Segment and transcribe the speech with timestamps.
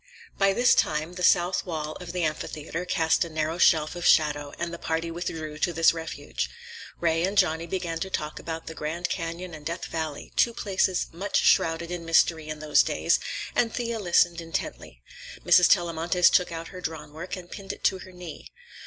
[0.35, 4.51] By this time the south wall of the amphitheater cast a narrow shelf of shadow,
[4.57, 6.49] and the party withdrew to this refuge.
[6.99, 11.05] Ray and Johnny began to talk about the Grand Canyon and Death Valley, two places
[11.11, 13.19] much shrouded in mystery in those days,
[13.55, 15.03] and Thea listened intently.
[15.45, 15.69] Mrs.
[15.69, 18.49] Tellamantez took out her drawn work and pinned it to her knee.